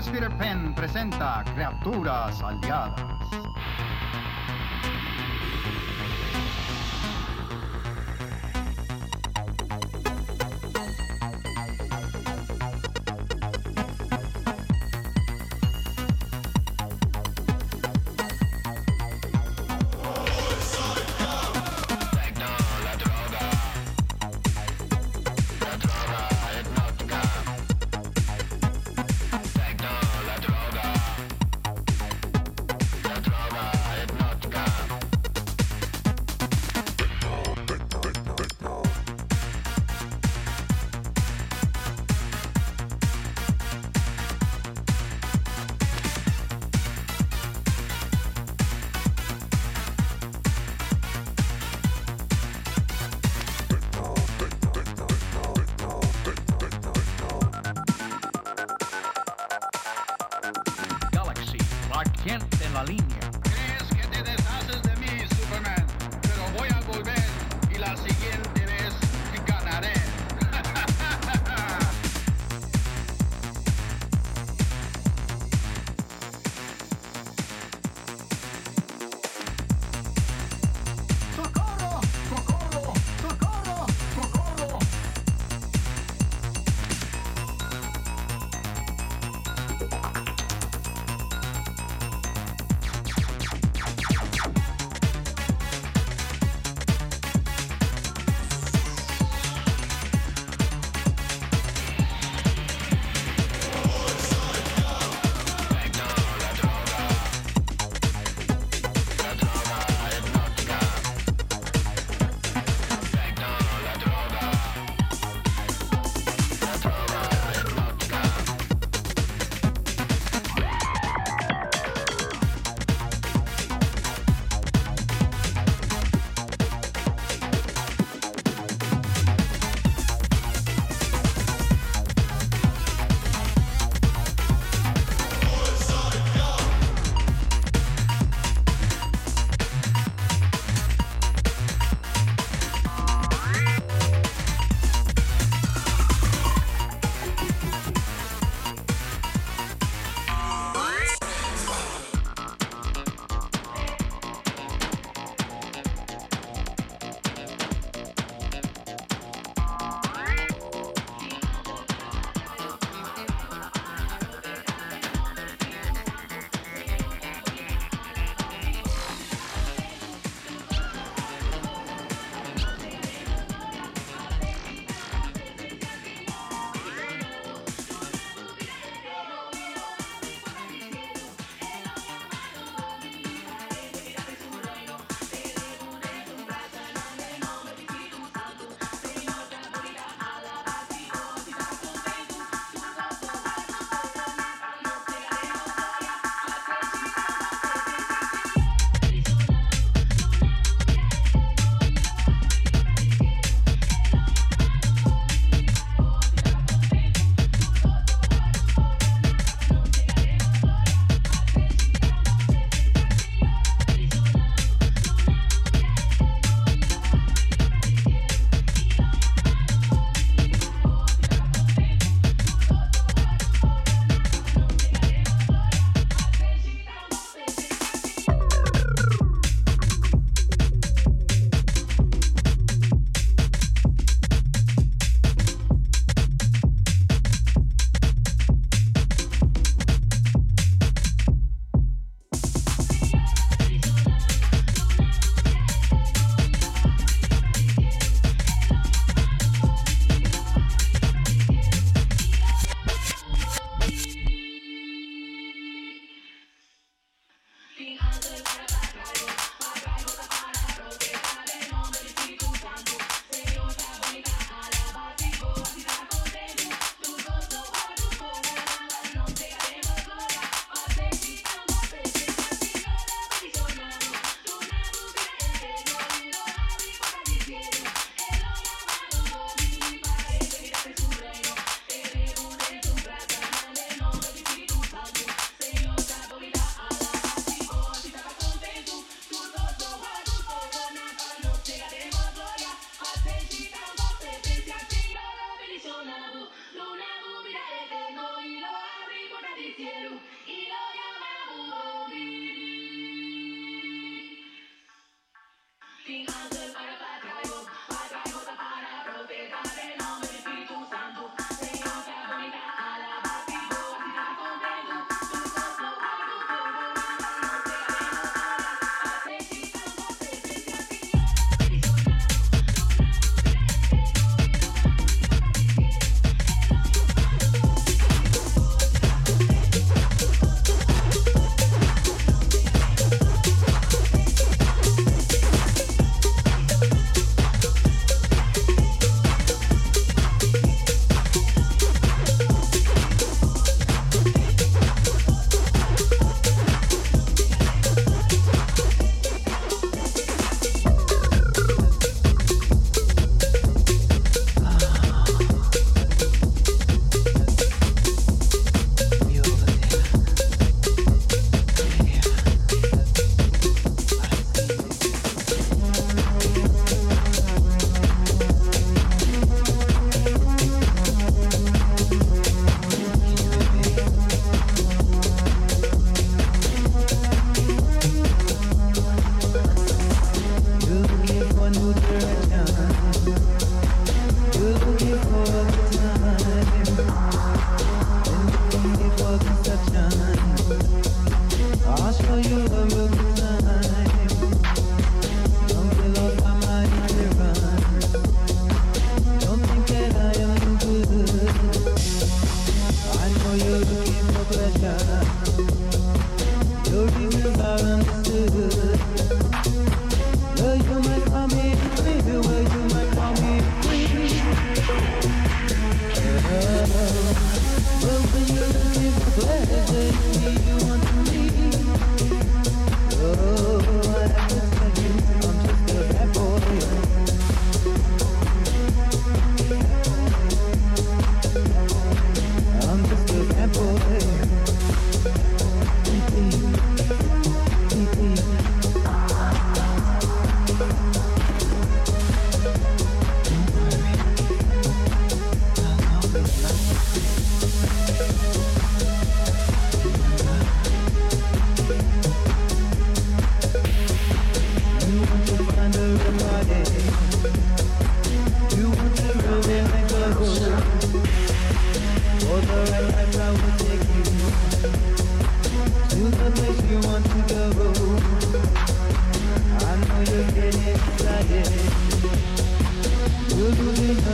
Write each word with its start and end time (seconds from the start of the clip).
Producciones 0.00 0.08
Peter 0.08 0.38
Pan 0.38 0.74
presenta 0.74 1.44
Criaturas 1.52 2.42
Aliadas. 2.42 3.99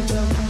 Thank 0.08 0.38
you. 0.38 0.45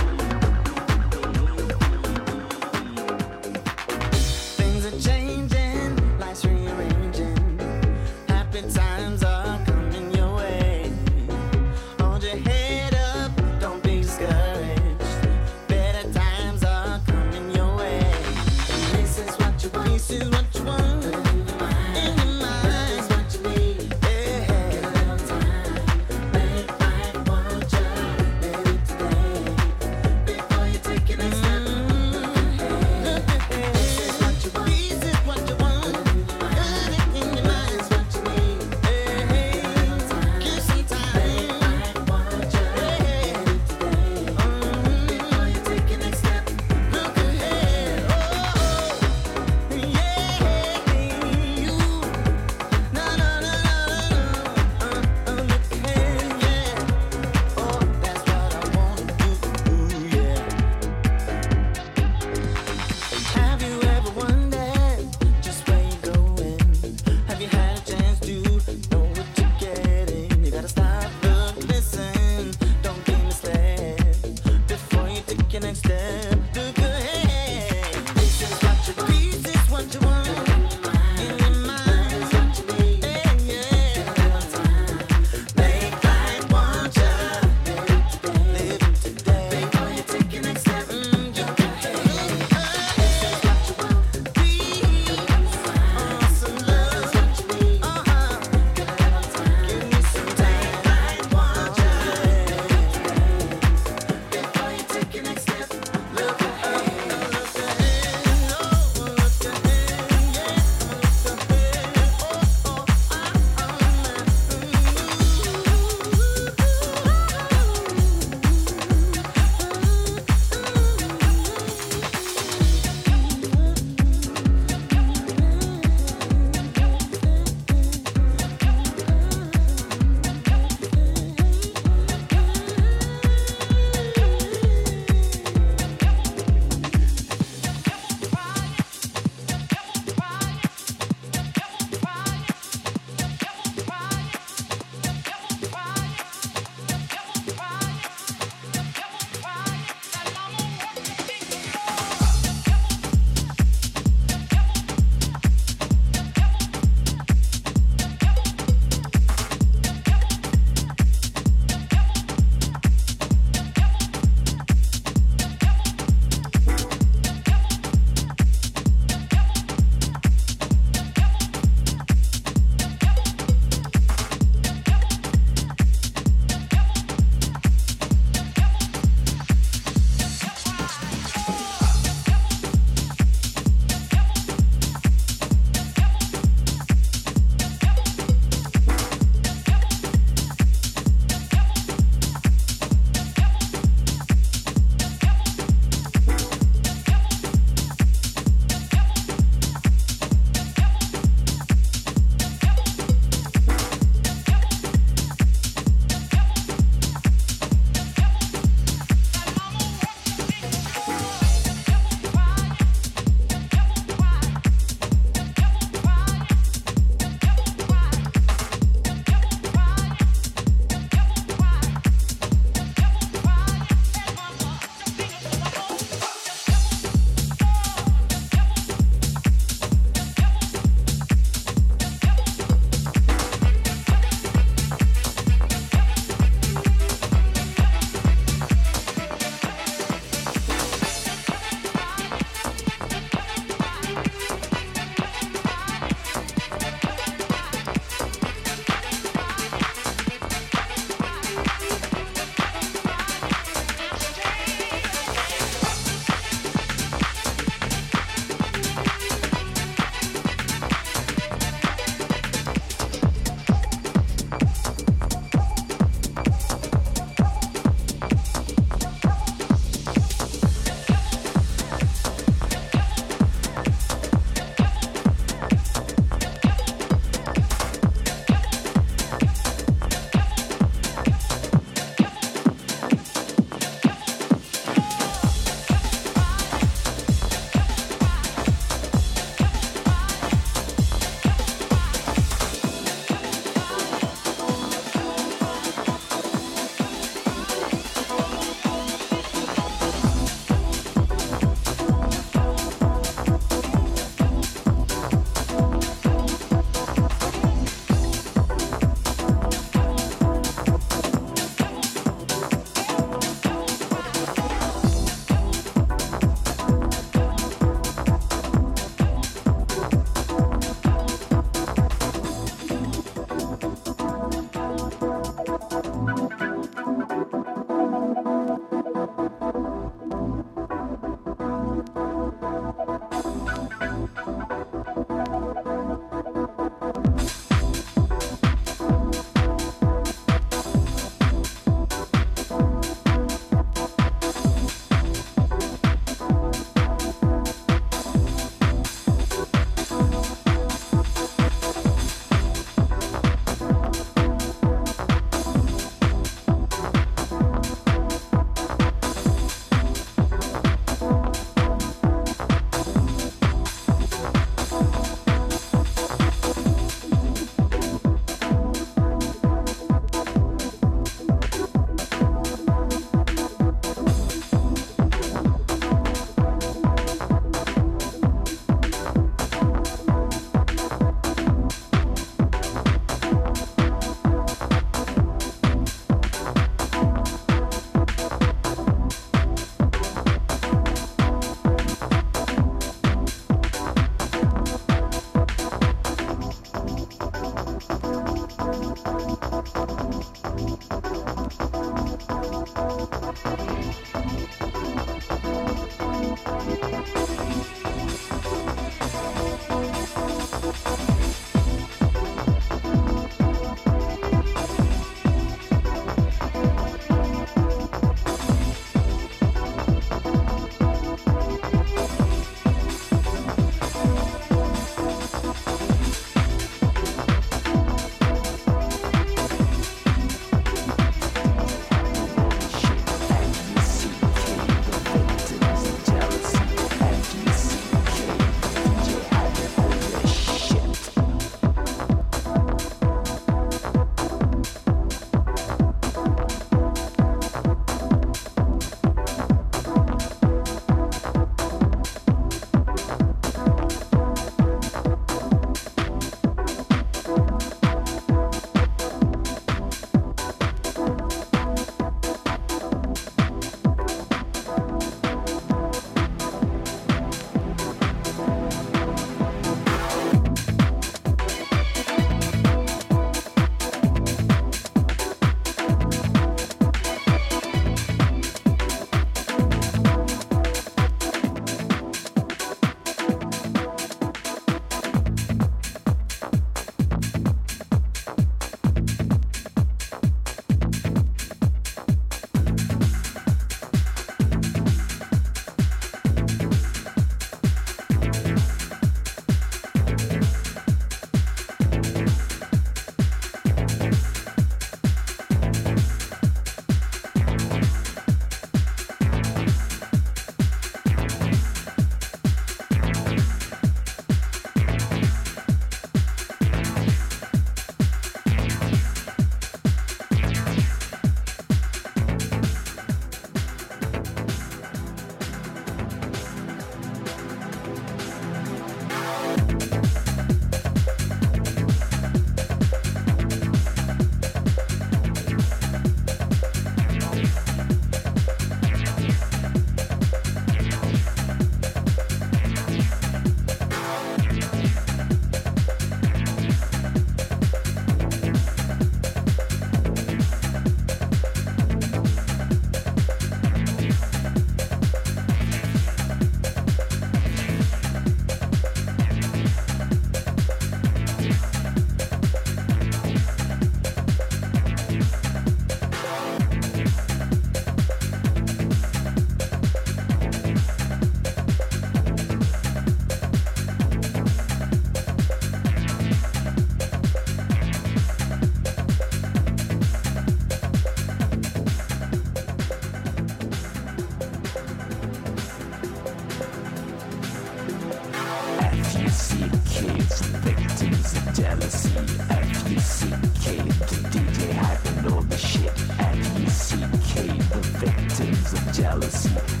jealousy. 599.31 600.00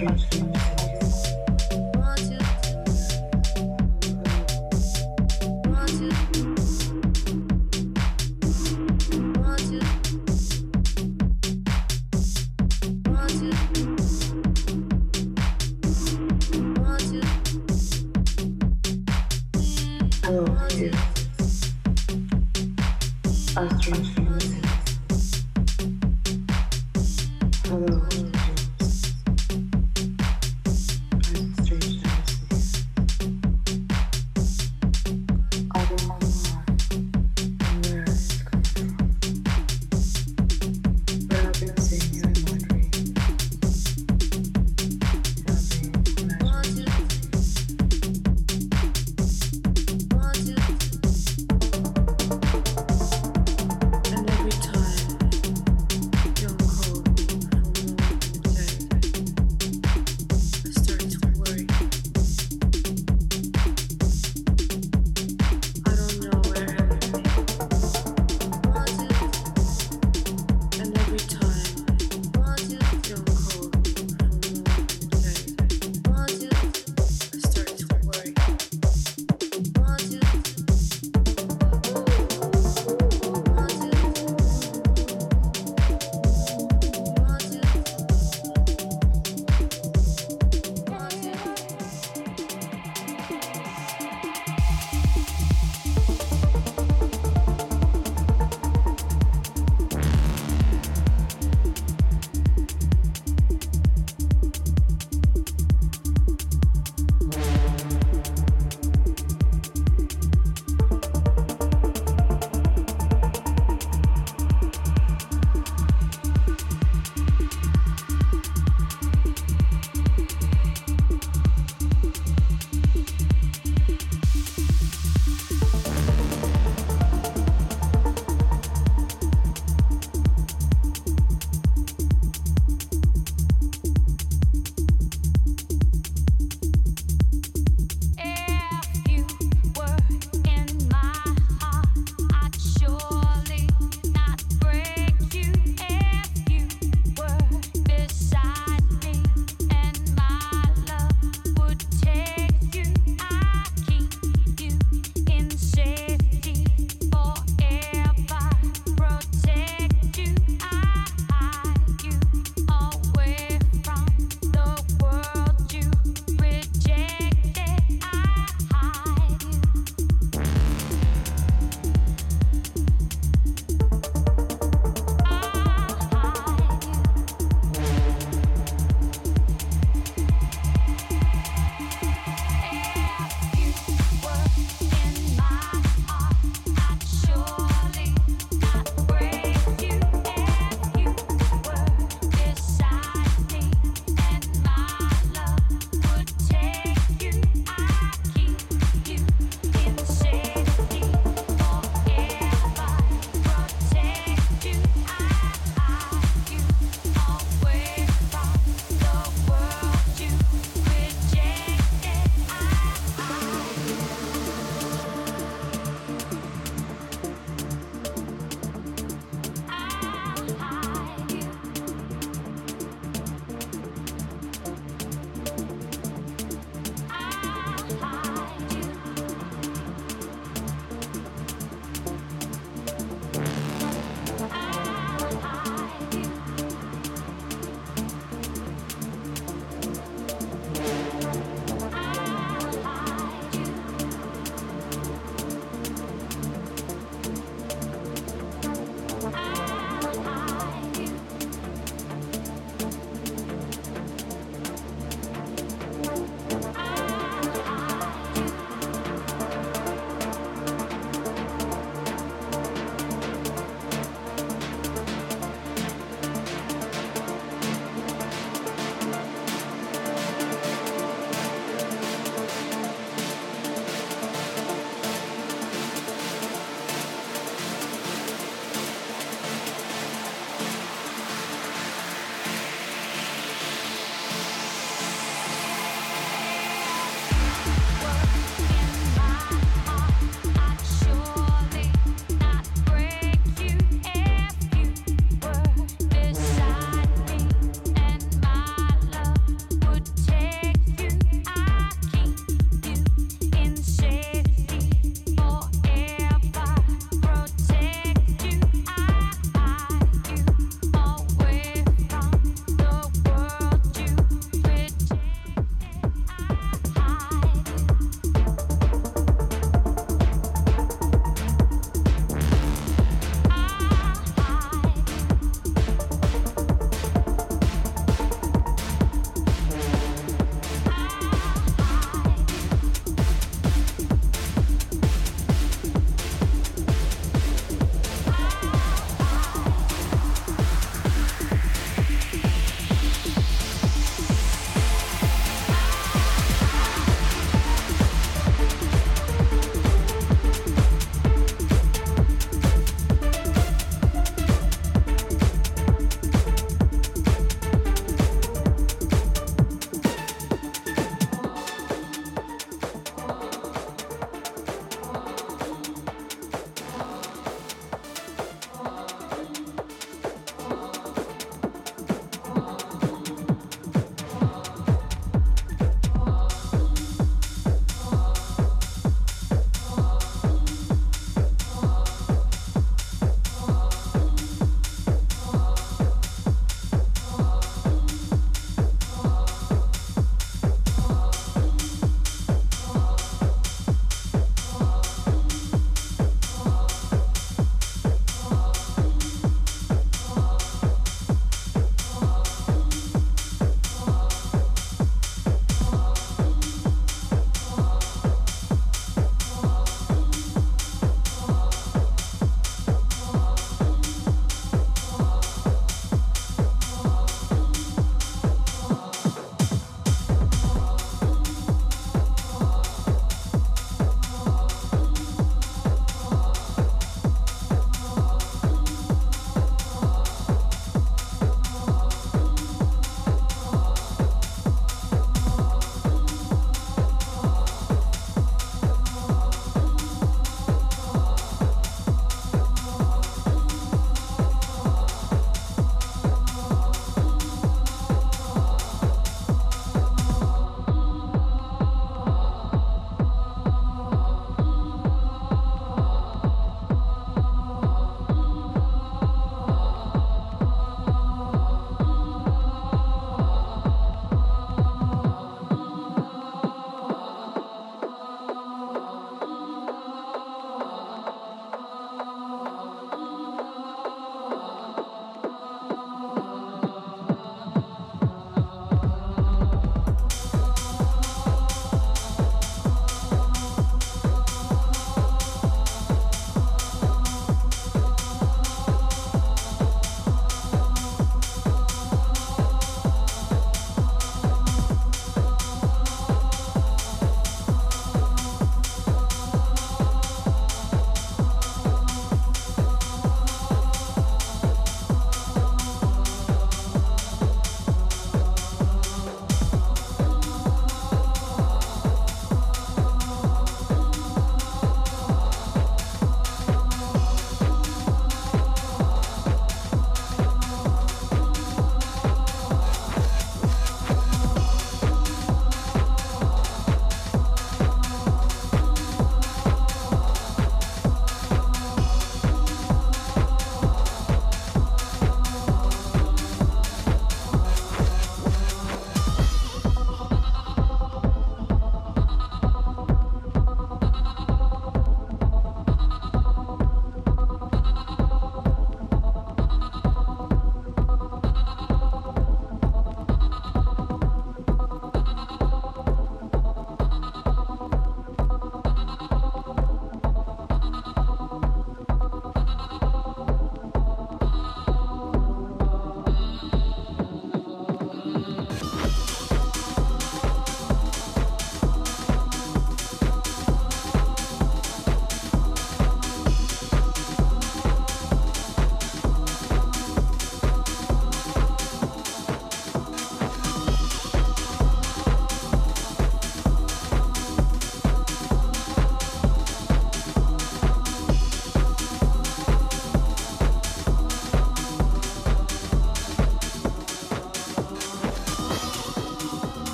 Thank 0.00 0.34
you. 0.34 0.49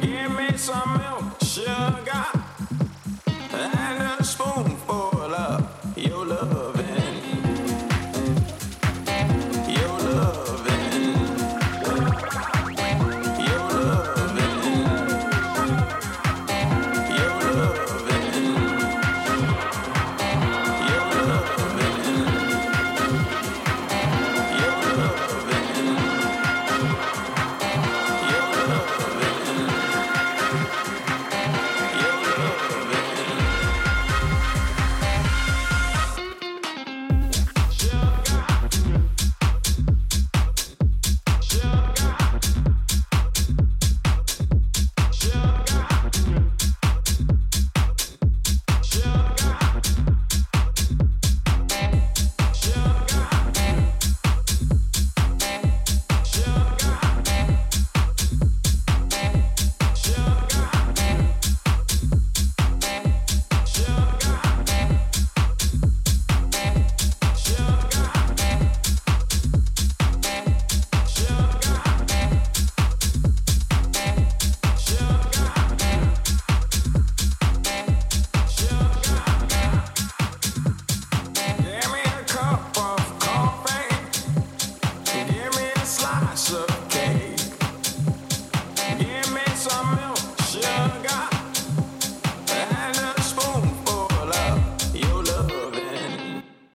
Give 0.00 0.30
me 0.36 0.56
some 0.56 0.97